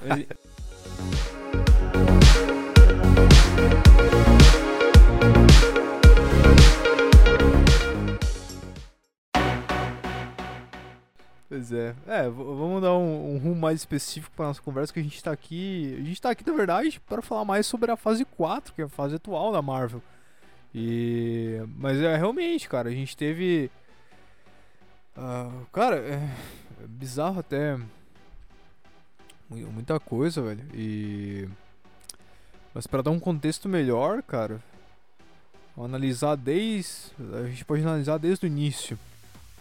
[0.07, 0.25] mas,
[11.51, 11.93] Pois é.
[12.07, 15.33] É, vamos dar um, um rumo mais específico pra nossa conversa, que a gente tá
[15.33, 15.97] aqui.
[15.99, 18.85] A gente tá aqui, na verdade, para falar mais sobre a fase 4, que é
[18.85, 20.01] a fase atual da Marvel.
[20.73, 21.57] E.
[21.75, 23.69] Mas é realmente, cara, a gente teve.
[25.17, 26.13] ah, cara, é,
[26.83, 27.75] é bizarro até.
[29.49, 30.63] mu- Muita coisa, velho.
[30.73, 31.49] E.
[32.73, 34.63] Mas pra dar um contexto melhor, cara.
[35.77, 37.11] Analisar desde.
[37.43, 38.97] A gente pode analisar desde o início,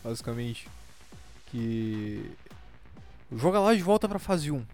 [0.05, 0.69] basicamente
[1.51, 2.31] que
[3.35, 4.65] joga lá de volta pra fase 1.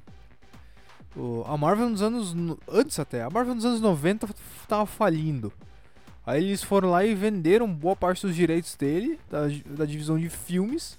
[1.16, 4.34] O- a Marvel nos anos no- antes até, a Marvel nos anos 90 f-
[4.68, 5.52] tava falindo.
[6.26, 9.42] Aí eles foram lá e venderam boa parte dos direitos dele, da,
[9.76, 10.98] da divisão de filmes.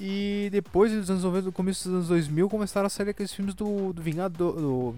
[0.00, 3.52] E depois dos anos 90, no começo dos anos 2000, começaram a sair aqueles filmes
[3.54, 4.94] do, do Vingador, do,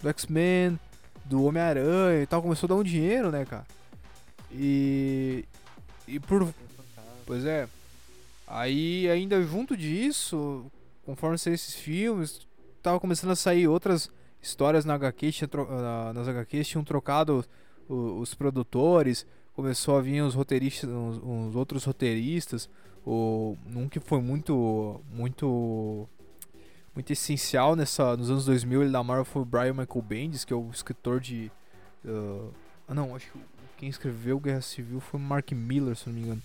[0.00, 0.80] do X-Men,
[1.26, 2.40] do Homem-Aranha e tal.
[2.40, 3.66] Começou a dar um dinheiro, né, cara?
[4.50, 5.44] E.
[6.06, 6.48] E por.
[7.26, 7.68] Pois é.
[8.50, 10.64] Aí, ainda junto disso,
[11.04, 12.46] conforme saíram esses filmes,
[12.82, 17.44] tava começando a sair outras histórias na HQ, tinha na- nas HQs tinham trocado
[17.86, 22.70] o- os produtores, começou a vir os roteiristas, uns, uns outros roteiristas,
[23.04, 26.08] o, um que foi muito, muito,
[26.94, 30.54] muito essencial nessa, nos anos 2000, ele da Marvel foi o Brian Michael Bendis, que
[30.54, 31.52] é o escritor de...
[32.06, 32.48] ah,
[32.88, 33.38] ah não, acho que
[33.76, 36.42] quem escreveu Guerra Civil foi Mark Miller, se não me engano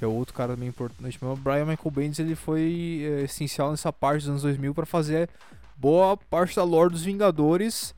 [0.00, 1.18] que é outro cara bem importante.
[1.22, 5.28] O Brian Michael Bendis ele foi é, essencial nessa parte dos anos 2000 para fazer
[5.76, 7.94] boa parte da lore dos Vingadores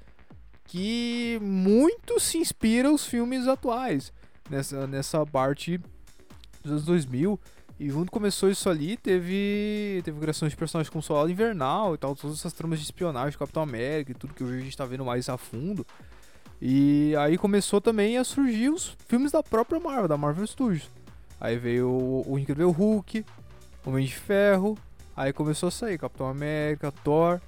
[0.65, 4.12] que muito se inspira os filmes atuais
[4.51, 5.79] nessa, nessa parte
[6.61, 7.38] dos anos 2000
[7.79, 12.17] e junto começou isso ali teve teve criação de personagens como Soldado Invernal e tal
[12.17, 15.05] todas essas tramas de espionagem Capitão América e tudo que hoje a gente tá vendo
[15.05, 15.87] mais a fundo.
[16.61, 20.88] E aí começou também a surgir os filmes da própria Marvel da Marvel Studios
[21.42, 23.26] Aí veio o, o Incrível Hulk,
[23.85, 24.78] Homem de Ferro,
[25.16, 27.40] aí começou a sair Capitão América, Thor.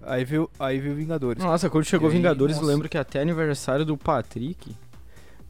[0.00, 1.44] Aí veio, aí veio Vingadores.
[1.44, 4.74] Nossa, quando chegou E aí, Vingadores, eu lembro que até aniversário do Patrick,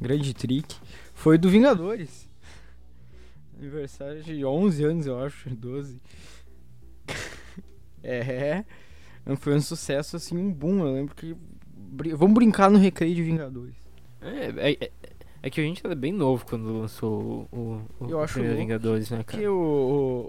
[0.00, 0.74] grande trick,
[1.14, 2.26] foi do Vingadores.
[3.56, 6.02] Aniversário de 11 anos, eu acho, 12.
[8.02, 8.64] é,
[9.36, 10.80] foi um sucesso, assim, um boom.
[10.80, 11.36] Eu lembro que.
[12.16, 13.76] Vamos brincar no recreio de Vingadores.
[14.20, 14.90] É, é,
[15.42, 17.56] é- é que a gente era bem novo quando lançou o,
[18.00, 19.50] o, Eu o acho primeiro Vingadores, né, cara?
[19.52, 19.56] o,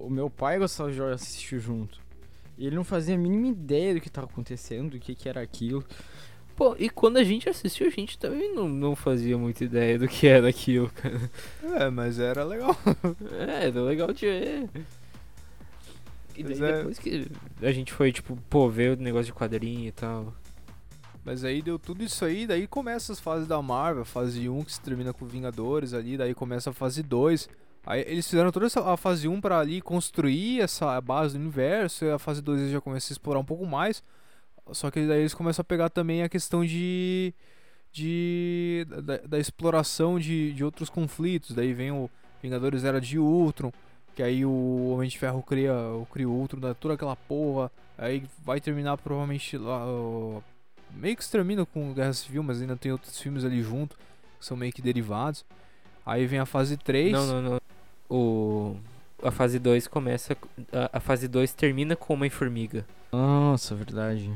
[0.04, 2.00] o, o meu pai gostava de assistir junto.
[2.58, 5.42] E ele não fazia a mínima ideia do que tava acontecendo, do que, que era
[5.42, 5.84] aquilo.
[6.56, 10.10] Pô, e quando a gente assistiu, a gente também não, não fazia muita ideia do
[10.10, 11.32] que era aquilo, cara.
[11.86, 12.76] É, mas era legal.
[13.48, 14.70] É, era legal de ver.
[16.36, 17.28] E daí é- depois que
[17.62, 20.34] a gente foi, tipo, pô, ver o negócio de quadrinho e tal.
[21.30, 24.74] Mas aí deu tudo isso aí, daí começa as fases da Marvel, fase 1 que
[24.74, 27.48] se termina com Vingadores ali, daí começa a fase 2.
[27.86, 32.04] Aí eles fizeram toda essa, a fase 1 pra ali construir essa base do universo,
[32.04, 34.02] e a fase 2 eles já começam a explorar um pouco mais.
[34.72, 37.32] Só que daí eles começam a pegar também a questão de.
[37.92, 41.56] de da, da exploração de, de outros conflitos.
[41.56, 42.10] Daí vem o
[42.42, 43.72] Vingadores Era de Ultron,
[44.16, 45.76] que aí o Homem de Ferro cria,
[46.12, 47.72] cria o Ultron, dá toda aquela porra.
[48.00, 49.86] Aí vai terminar provavelmente lá.
[49.86, 50.42] o-
[50.94, 53.96] meio que se termina com Guerra Civil, mas ainda tem outros filmes ali junto,
[54.40, 55.46] que são meio que derivados.
[56.06, 57.12] Aí vem a fase 3.
[57.12, 57.62] Não, não, não.
[58.10, 58.76] O.
[59.22, 60.36] A fase 2 começa.
[60.72, 62.86] A, a fase 2 termina com Homem-Formiga.
[63.12, 64.32] Nossa, verdade.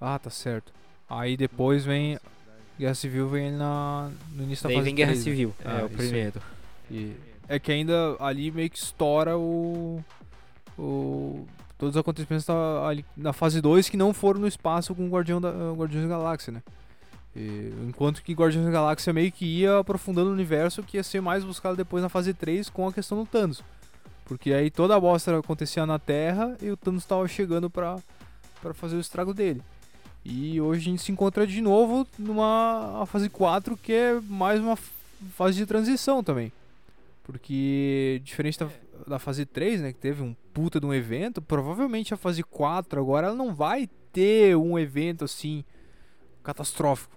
[0.00, 0.72] Ah, tá certo.
[1.08, 2.18] Aí depois vem.
[2.78, 5.30] Guerra Civil vem na, no início da Daí fase vem Guerra 3, né?
[5.30, 5.54] Civil.
[5.64, 6.42] Ah, é o primeiro.
[6.90, 7.14] E
[7.48, 10.04] é que ainda ali meio que estoura o.
[10.78, 11.46] o
[11.80, 15.08] todos os acontecimentos da, ali, na fase 2 que não foram no espaço com o
[15.08, 16.62] Guardião da, eh, Guardiões da Galáxia, né?
[17.34, 21.22] E, enquanto que Guardiões da Galáxia meio que ia aprofundando o universo que ia ser
[21.22, 23.62] mais buscado depois na fase 3 com a questão do Thanos.
[24.26, 27.96] Porque aí toda a bosta acontecia na Terra e o Thanos tava chegando pra,
[28.60, 29.62] pra fazer o estrago dele.
[30.22, 34.76] E hoje a gente se encontra de novo numa fase 4 que é mais uma
[35.34, 36.52] fase de transição também.
[37.24, 38.68] Porque diferente da,
[39.06, 43.00] da fase 3, né, que teve um puta de um evento, provavelmente a fase 4
[43.00, 45.64] agora ela não vai ter um evento assim
[46.42, 47.16] catastrófico.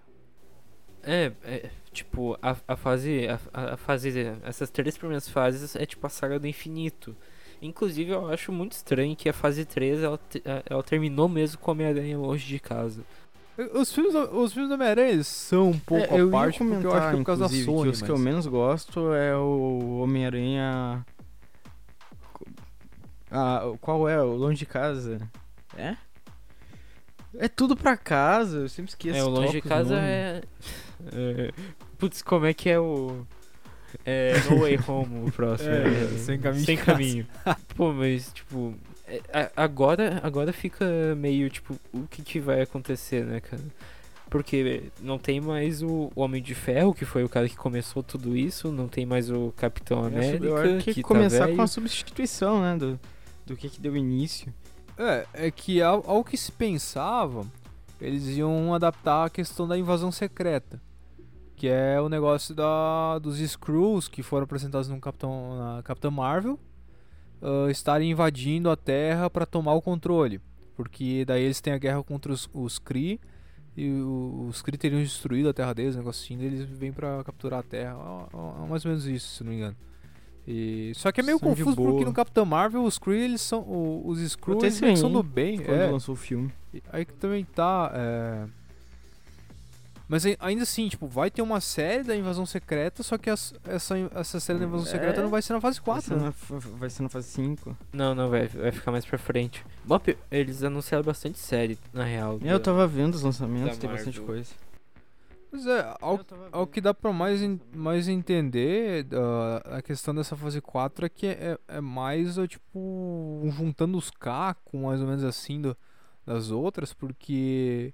[1.05, 3.27] É, é, tipo, a, a fase.
[3.27, 4.11] A, a- fase.
[4.43, 7.15] Essas três primeiras fases é tipo a saga do infinito.
[7.61, 10.19] Inclusive, eu acho muito estranho que a fase 3 ela,
[10.69, 13.01] ela terminou mesmo com Homem-Aranha longe de casa.
[13.73, 16.91] Os filmes, do- os filmes do Homem-Aranha são um pouco É, à parte, porque eu
[16.93, 17.83] acho que é por causa da inclusive, Sony.
[17.83, 21.05] que os que eu mas- menos gosto é o Homem-Aranha...
[23.33, 24.21] Ah, qual é?
[24.21, 25.19] O Longe de Casa?
[25.75, 25.97] É?
[27.37, 29.17] É tudo pra casa, eu sempre esqueço.
[29.17, 30.43] é, o longe de casa é,
[31.11, 31.51] é.
[31.97, 33.25] Putz, como é que é o.
[34.05, 35.69] É No Way Home o próximo.
[35.73, 36.17] É, né?
[36.19, 37.27] Sem Caminho Sem caminho.
[37.75, 38.75] Pô, mas tipo.
[39.07, 43.63] é, agora, agora fica meio tipo, o que, que vai acontecer, né, cara?
[44.29, 48.35] Porque não tem mais o Homem de Ferro, que foi o cara que começou tudo
[48.35, 51.67] isso, não tem mais o Capitão América, Eu acho que, que, começar tá com a
[51.67, 52.75] substituição, né?
[52.75, 52.99] Do,
[53.45, 54.53] do que, que deu início.
[54.97, 57.45] É, é que ao, ao que se pensava,
[57.99, 60.81] eles iam adaptar a questão da invasão secreta.
[61.55, 66.59] Que é o negócio da, dos Skrulls que foram apresentados no Capitão, na Capitã Marvel
[67.43, 70.39] ah, estarem invadindo a Terra para tomar o controle.
[70.75, 73.19] Porque daí eles têm a guerra contra os, os Kree
[73.75, 77.59] e os Kree teriam destruído a Terra deles, um negócio assim, eles vêm para capturar
[77.59, 77.97] a Terra.
[77.97, 79.75] Ó, ó, mais ou menos isso, se não me engano.
[80.47, 83.63] E, só que é meio confuso porque no Capitão Marvel os Kree eles são
[84.05, 85.87] os Skrulls eles são do bem, Quando é.
[85.89, 86.51] lançou o filme.
[86.91, 87.91] Aí que também tá.
[87.95, 88.45] é,
[90.07, 93.55] Mas ai- ainda assim, tipo, vai ter uma série da invasão secreta, só que essa,
[94.13, 94.89] essa série da invasão É.
[94.91, 96.03] secreta não vai ser na fase Vai 4.
[96.03, 96.33] ser, né?
[96.49, 97.77] na, vai ser na fase 5.
[97.93, 99.63] Não, não, vai, vai ficar mais pra frente.
[99.85, 102.33] Bop, eles anunciaram bastante série, na real.
[102.43, 104.51] Eu da- tava vendo os lançamentos, tem bastante coisa.
[105.55, 106.19] Pois é, ao,
[106.51, 111.09] ao que dá pra mais, en- mais entender, ah, a questão dessa fase 4 é
[111.09, 115.77] que é, é mais, ó, tipo, juntando os cacos, mais ou menos assim, do-
[116.25, 117.93] das outras, porque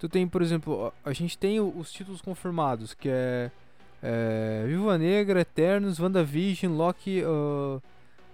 [0.00, 3.52] tu tem, por exemplo, a, a gente tem os títulos confirmados, que é,
[4.02, 7.80] é Viúva Negra, Eternos, WandaVision, Loki, ah,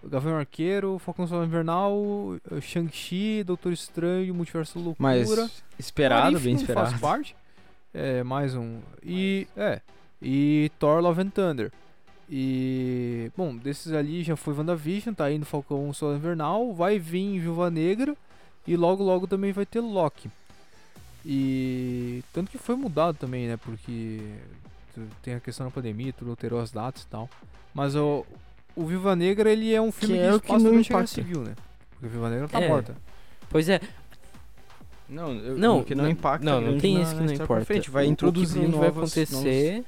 [0.05, 1.95] Gavião Arqueiro, Falcão Solar Invernal,
[2.51, 5.51] ah, Shang-Chi, Doutor Estranho, Multiverso da Mas Loucura.
[5.79, 6.89] esperado, Arif bem esperado.
[6.89, 7.37] Faz parte.
[7.95, 8.81] É, mais um.
[9.03, 9.47] E.
[9.57, 9.81] É.
[10.21, 11.73] E Thor Love and Thunder.
[12.31, 13.31] E.
[13.37, 16.73] Bom, desses ali já foi WandaVision, tá indo Falcão Solar Invernal.
[16.73, 18.17] Vai vir Viúva Negra.
[18.67, 20.31] E logo, logo também vai ter Loki.
[21.25, 22.23] E.
[22.33, 23.57] Tanto que foi mudado também, né?
[23.57, 24.21] Porque.
[25.23, 27.29] Tem a questão da pandemia, tudo alterou as datas e tal.
[27.75, 28.25] Mas o.
[28.75, 31.07] O Viúva Negra, ele é um filme Que que, é o que não impacta.
[31.09, 31.55] Civil, né?
[31.91, 32.69] Porque a Viúva Negra tá É.
[32.69, 32.97] morta.
[33.51, 33.81] Pois é.
[35.13, 37.33] Não, eu, Não, que não, impacta Não, não grande tem na- isso que na não
[37.35, 37.65] importa.
[37.65, 37.91] Frente.
[37.91, 39.85] Vai O- introduzir novos, vai novos acontecer.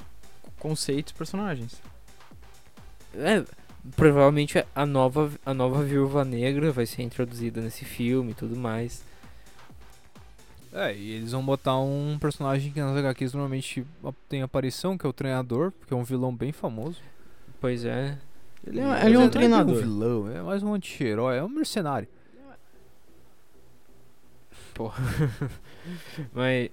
[0.59, 1.81] conceitos, personagens.
[3.15, 3.45] É,
[3.97, 9.03] provavelmente a nova, a nova viúva negra vai ser introduzida nesse filme e tudo mais.
[10.73, 13.87] É, e eles vão botar um personagem que nas HQs normalmente
[14.29, 17.01] tem aparição, que é o treinador, porque é um vilão bem famoso.
[17.61, 18.19] Pois é.
[18.67, 19.77] Ele é, ele é um não treinador.
[19.77, 22.09] um vilão, é mais um anti-herói, é um mercenário.
[26.33, 26.71] Mas,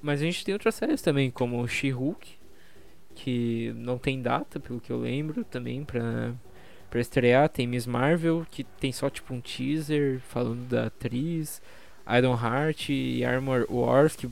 [0.00, 2.38] mas a gente tem outras séries também, como She-Hulk,
[3.14, 6.32] que não tem data, pelo que eu lembro, também pra,
[6.88, 7.48] pra estrear.
[7.48, 11.60] Tem Miss Marvel, que tem só tipo um teaser falando da atriz.
[12.16, 14.30] Iron Heart e Armor Wars, que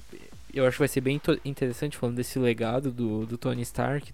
[0.54, 4.12] eu acho que vai ser bem interessante falando desse legado do, do Tony Stark.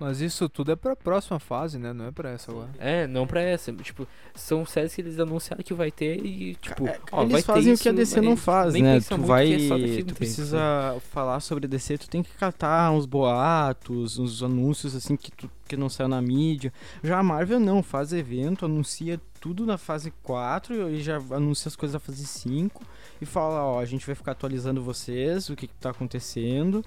[0.00, 1.92] Mas isso tudo é pra próxima fase, né?
[1.92, 2.70] Não é pra essa agora.
[2.78, 3.72] É, não pra essa.
[3.72, 7.44] Tipo, são séries que eles anunciaram que vai ter e, tipo, É, ó, vai eles
[7.44, 9.00] ter fazem o que a DC não faz, né?
[9.00, 10.14] Tu muito vai, é a tu tempo.
[10.14, 15.48] precisa falar sobre DC, tu tem que catar uns boatos, uns anúncios assim que tu,
[15.68, 16.72] que não saiu na mídia.
[17.02, 21.76] Já a Marvel não, faz evento, anuncia tudo na fase 4 e já anuncia as
[21.76, 22.82] coisas da fase 5
[23.20, 26.84] e fala, ó, a gente vai ficar atualizando vocês, o que, que tá acontecendo.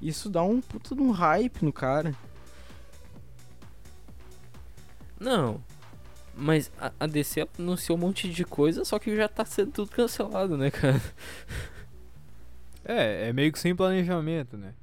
[0.00, 2.14] Isso dá um puta de um hype no cara.
[5.22, 5.62] Não.
[6.34, 9.90] Mas a, a DC anunciou um monte de coisa, só que já tá sendo tudo
[9.90, 11.00] cancelado, né, cara?
[12.84, 14.74] É, é meio que sem planejamento, né?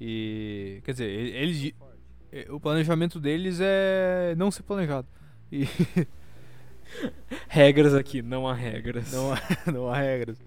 [0.00, 0.80] E.
[0.84, 1.72] Quer dizer, eles.
[2.50, 5.06] O planejamento deles é não ser planejado.
[5.50, 5.66] E
[7.48, 9.12] Regras aqui, não há regras.
[9.12, 9.40] não há,
[9.72, 10.38] não há regras.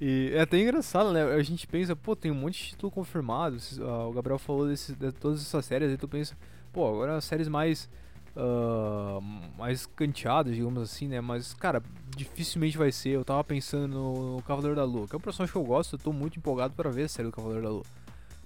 [0.00, 1.22] E é até engraçado, né?
[1.22, 3.56] A gente pensa, pô, tem um monte de título confirmado.
[3.80, 6.36] ah, o Gabriel falou desse, de todas essas séries, aí tu pensa,
[6.72, 7.88] pô, agora as séries mais.
[8.36, 9.18] Ah,
[9.56, 11.20] mais canteadas, digamos assim, né?
[11.20, 11.82] Mas, cara,
[12.14, 13.10] dificilmente vai ser.
[13.10, 15.98] Eu tava pensando no, Cavaleiro da Lua, que é um personagem que eu gosto, eu
[15.98, 17.84] tô muito empolgado pra ver a série do Cavaleiro da Lua.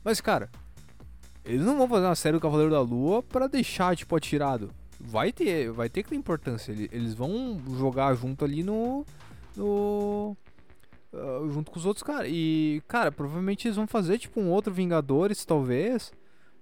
[0.05, 0.49] Mas, cara,
[1.45, 4.71] eles não vão fazer uma série do Cavaleiro da Lua pra deixar, tipo, atirado.
[4.99, 6.73] Vai ter, vai ter que ter importância.
[6.73, 9.05] Ele- Eles vão jogar junto ali no.
[9.57, 10.37] no
[11.13, 12.29] ah, junto com os outros caras.
[12.31, 16.13] E, cara, provavelmente eles vão fazer, tipo, um outro Vingadores, talvez.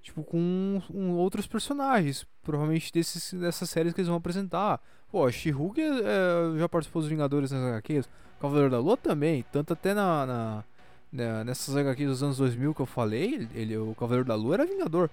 [0.00, 2.24] Tipo, com um, outros personagens.
[2.48, 4.80] Provavelmente desses, dessas séries que eles vão apresentar.
[5.12, 8.08] Pô, She-Hulk é, já participou dos Vingadores nas HQs.
[8.40, 9.44] Cavaleiro da Lua também.
[9.52, 10.64] Tanto até na, na-
[11.12, 14.64] na- nessas HQs dos anos 2000 que eu falei, ele- o Cavaleiro da Lua era
[14.66, 15.10] Vingador.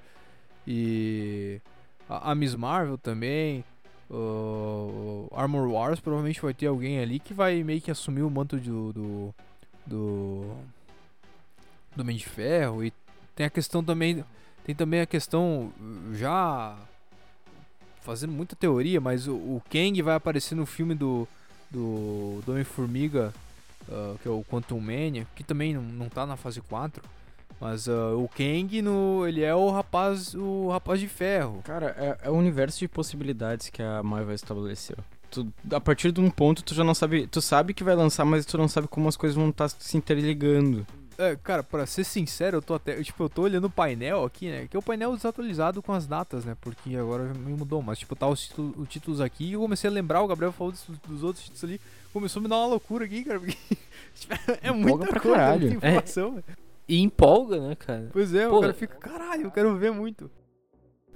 [0.65, 1.59] E
[2.09, 3.65] a, a Miss Marvel também.
[4.09, 8.55] O Armor Wars provavelmente vai ter alguém ali que vai meio que assumir o manto
[8.57, 8.93] do.
[8.93, 9.35] do.
[9.85, 10.55] do,
[11.95, 12.81] do Homem de Ferro.
[12.83, 12.93] E
[13.35, 14.23] tem a questão também.
[14.63, 15.71] Tem também a questão
[16.13, 16.77] já.
[18.05, 21.27] Fazendo muita teoria, mas o, o Kang vai aparecer no filme do.
[21.71, 23.33] do, do Homem-Formiga,
[23.91, 27.01] ah, que é o Quantum Mania, que também não, não tá na fase 4.
[27.59, 31.61] Mas ah, o Kang, no, ele é o rapaz, o rapaz de ferro.
[31.63, 34.97] Cara, é, é o universo de possibilidades que a Marvel estabeleceu.
[35.31, 37.25] Tu, a partir de um ponto, tu já não sabe.
[37.25, 39.97] Tu sabe que vai lançar, mas tu não sabe como as coisas vão estar se
[39.97, 40.85] interligando.
[41.17, 43.01] É, cara, pra ser sincero, eu tô até.
[43.01, 44.67] Tipo, eu tô olhando o painel aqui, né?
[44.69, 46.55] Que é o painel desatualizado com as datas, né?
[46.59, 47.81] Porque agora me mudou.
[47.81, 50.51] Mas, tipo, tá os títulos, os títulos aqui e eu comecei a lembrar, o Gabriel
[50.51, 51.81] falou dos, dos outros títulos ali.
[52.11, 53.39] Começou a me dar uma loucura aqui, cara.
[53.39, 53.55] Porque
[54.15, 55.61] tipo, é muita pra coisa, caralho.
[55.61, 56.31] muita informação.
[56.31, 56.45] velho.
[56.87, 58.09] E empolga, né, cara?
[58.11, 60.29] Pois é, Pô, o cara fica, caralho, eu quero ver muito.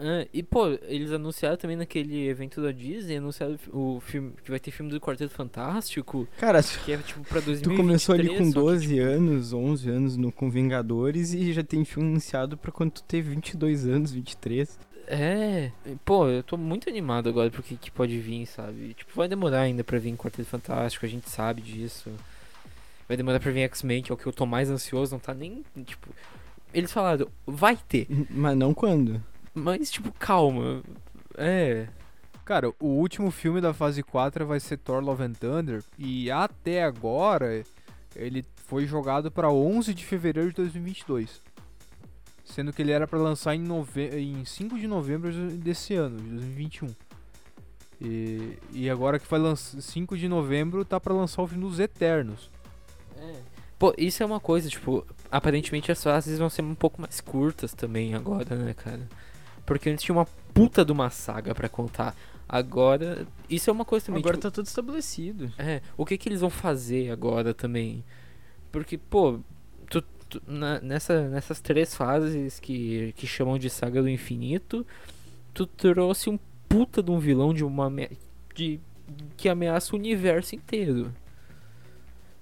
[0.02, 4.58] É, e, pô, eles anunciaram também naquele evento da Disney, anunciaram o filme, que vai
[4.58, 7.62] ter filme do Quarteto Fantástico, Cara, que é, tipo, pra 2023.
[7.62, 11.52] tu começou ali com só que, 12 tipo, anos, 11 anos no, com Vingadores e
[11.52, 14.80] já tem filme anunciado pra quando tu ter 22 anos, 23.
[15.06, 15.72] É,
[16.06, 18.94] pô, eu tô muito animado agora pro que, que pode vir, sabe?
[18.94, 22.10] Tipo, vai demorar ainda pra vir Quarteto Fantástico, a gente sabe disso.
[23.06, 25.34] Vai demorar pra vir X-Men, que é o que eu tô mais ansioso, não tá
[25.34, 26.08] nem, tipo...
[26.74, 29.22] Eles falaram, vai ter, Mas não quando.
[29.60, 30.82] Mas, tipo, calma.
[31.38, 31.88] É,
[32.50, 35.84] Cara, o último filme da fase 4 vai ser Thor Love and Thunder.
[36.00, 37.64] E até agora,
[38.16, 41.44] ele foi jogado pra 11 de fevereiro de 2022.
[42.44, 44.10] Sendo que ele era pra lançar em, nove...
[44.18, 46.88] em 5 de novembro desse ano, de 2021.
[48.02, 51.80] E, e agora que vai lançar 5 de novembro, tá pra lançar o filme dos
[51.80, 52.50] Eternos.
[53.78, 57.76] Pô, isso é uma coisa, tipo, aparentemente as fases vão ser um pouco mais curtas
[57.76, 59.08] também agora, né, cara?
[59.66, 62.16] Porque antes tinha uma puta de uma saga pra contar.
[62.48, 65.52] Agora, isso é uma coisa também, Agora tipo, tá tudo estabelecido.
[65.58, 68.04] É, o que que eles vão fazer agora também?
[68.72, 69.40] Porque, pô,
[69.90, 74.86] tu, tu- na- nessa, nessas três fases que, que chamam de Saga do Infinito,
[75.54, 77.92] tu trouxe um puta de um vilão de uma
[78.56, 78.80] de,
[79.38, 81.14] que ameaça o universo inteiro.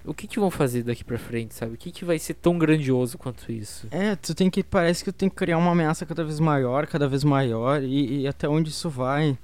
[0.08, 1.74] O que que vão fazer daqui pra frente, sabe?
[1.74, 3.88] O que que vai ser tão grandioso quanto isso?
[3.92, 4.64] É, tu tem que.
[4.64, 8.22] Parece que tu tem que criar uma ameaça cada vez maior, cada vez maior, e,
[8.22, 9.38] e até onde isso vai.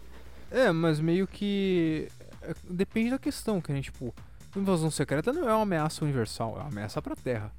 [0.49, 2.07] É, mas meio que.
[2.41, 4.13] é, Depende da questão, que a gente, tipo.
[4.55, 7.51] Invasão secreta não é uma ameaça universal, é uma ameaça pra Terra.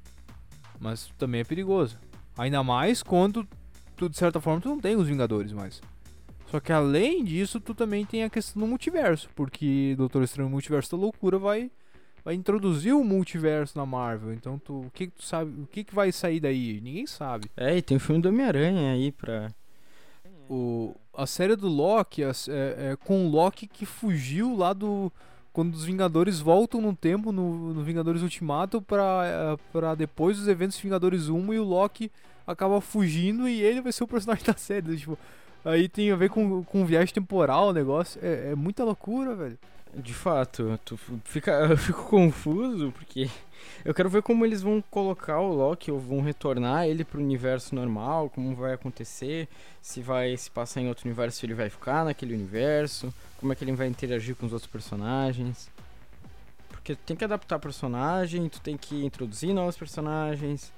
[0.79, 1.97] Mas também é perigoso.
[2.37, 3.45] Ainda mais quando
[3.95, 5.81] tu, de certa forma, tu não tem os Vingadores mais.
[6.49, 10.91] Só que além disso, tu também tem a questão do multiverso, porque Doutor Estranho Multiverso
[10.91, 11.69] da Loucura vai,
[12.25, 14.33] vai introduzir o multiverso na Marvel.
[14.33, 16.81] Então, tu, o que, que tu sabe, o que, que vai sair daí?
[16.81, 17.51] Ninguém sabe.
[17.55, 19.51] É, e tem o filme do Homem-Aranha aí pra.
[20.49, 25.13] O, a série do Loki a é, é com o Loki que fugiu lá do.
[25.53, 30.49] Quando os Vingadores voltam no tempo, no, no Vingadores Ultimato, pra, é, pra depois dos
[30.49, 32.11] eventos Vingadores 1 e o Loki
[32.45, 34.97] acaba fugindo e ele vai ser o personagem da série.
[34.97, 35.17] Tipo,
[35.63, 38.19] aí tem a ver com, com viagem temporal o negócio.
[38.21, 39.57] É, é muita loucura, velho.
[39.95, 43.29] De fato, tu fica, eu fico confuso porque
[43.83, 47.73] eu quero ver como eles vão colocar o Loki ou vão retornar ele pro universo
[47.73, 49.47] normal, como vai acontecer,
[49.81, 53.55] se vai se passar em outro universo, se ele vai ficar naquele universo, como é
[53.55, 55.69] que ele vai interagir com os outros personagens.
[56.67, 60.73] Porque tu tem que adaptar personagem, tu tem que introduzir novos personagens.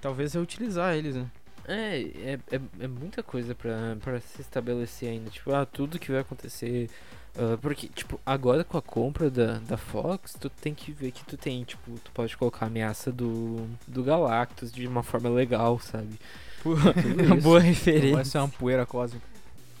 [0.00, 1.30] Talvez reutilizar eles, né?
[1.66, 5.30] É, é, é, é muita coisa pra se estabelecer ainda.
[5.30, 6.90] Tipo, ah, tudo que vai acontecer.
[7.36, 11.24] Ah, porque, tipo, agora com a compra da, da Fox, tu tem que ver que
[11.24, 15.78] tu tem, tipo, tu pode colocar a ameaça do, do Galactus de uma forma legal,
[15.78, 16.18] sabe?
[16.64, 17.42] Isso.
[17.42, 18.24] boa Não vai referência.
[18.24, 19.26] ser uma poeira cósmica.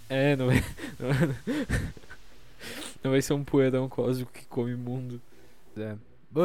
[0.08, 0.62] É, não é.
[1.00, 1.94] Não, é-
[3.02, 5.20] não vai ser um poeirão cósmico que come mundo.
[5.76, 5.96] É.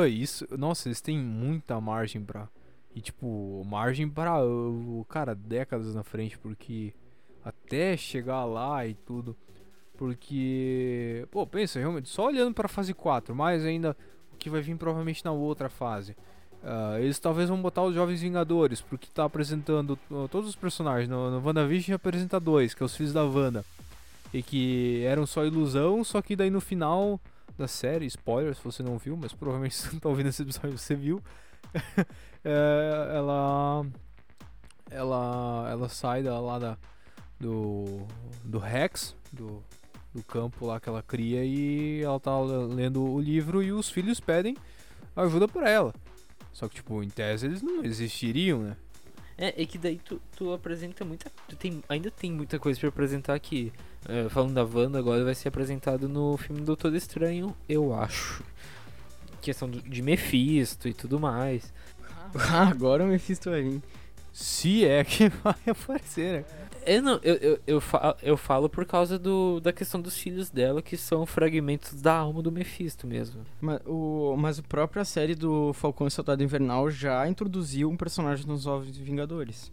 [0.08, 0.46] Isso.
[0.58, 2.48] Nossa, eles têm muita margem pra.
[2.96, 4.44] E tipo, margem pra.
[4.46, 6.94] uh, Cara, décadas na frente, porque.
[7.44, 9.36] Até chegar lá e tudo.
[10.00, 11.28] Porque.
[11.30, 13.98] Pô, pensa, realmente, só olhando pra fase 4, mais ainda
[14.32, 16.16] o que vai vir provavelmente na outra fase.
[16.64, 21.10] Ah, eles talvez vão botar os Jovens Vingadores, porque tá apresentando uh, todos os personagens.
[21.10, 23.66] No, no WandaVision apresenta dois, que é os filhos da Wanda.
[24.34, 27.20] E que eram só ilusão, só que daí no final
[27.58, 30.78] da série, spoiler se você não viu, mas provavelmente se você tá ouvindo esse episódio
[30.78, 31.22] você viu.
[32.42, 33.86] É, ela.
[34.90, 35.68] Ela.
[35.70, 36.78] Ela sai da, lá da.
[37.38, 38.08] Do.
[38.46, 39.62] Do Rex, do,
[40.14, 44.20] do campo lá que ela cria, e ela tá lendo o livro e os filhos
[44.20, 44.56] pedem
[45.16, 45.94] ajuda pra ela.
[46.52, 48.78] Só que, tipo, em tese eles não existiriam, né?
[49.38, 51.32] É, é que daí tu, tu apresenta muita.
[51.48, 53.72] Tu tem, ainda tem muita coisa pra apresentar aqui.
[54.08, 58.44] É, falando da Wanda, agora vai ser apresentado no filme Doutor Estranho, eu acho.
[59.42, 61.72] Questão do- de Mephisto e tudo mais.
[62.36, 63.82] Ah, Agora o Mephisto vai vir.
[64.32, 66.46] Se é que vai aparecer, né?
[66.86, 70.50] É, não, eu, eu, eu, fa- eu falo por causa do, da questão dos filhos
[70.50, 73.42] dela, que são fragmentos da alma do Mephisto mesmo.
[73.60, 78.46] Mas o, mas a própria série do Falcão e Soldado Invernal já introduziu um personagem
[78.48, 79.72] nos Ovos Vingadores.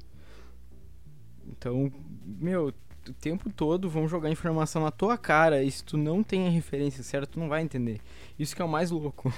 [1.48, 1.90] Então,
[2.24, 2.72] meu,
[3.08, 6.50] o tempo todo vão jogar informação na tua cara e se tu não tem a
[6.50, 8.00] referência certa, tu não vai entender.
[8.38, 9.32] Isso que é o mais louco.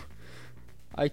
[0.95, 1.12] Aí,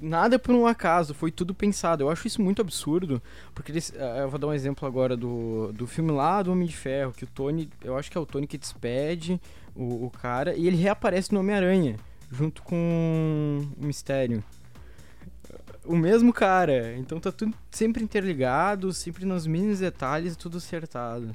[0.00, 2.04] nada por um acaso, foi tudo pensado.
[2.04, 3.22] Eu acho isso muito absurdo,
[3.54, 6.66] porque eles, eh, eu vou dar um exemplo agora do, do filme lá do Homem
[6.66, 9.40] de Ferro, que o Tony, eu acho que é o Tony que despede
[9.74, 11.96] o, o cara e ele reaparece no Homem-Aranha
[12.30, 14.42] junto com o Mistério.
[15.84, 16.96] O mesmo cara.
[16.96, 21.34] Então tá tudo sempre interligado, sempre nos mínimos detalhes, tudo acertado.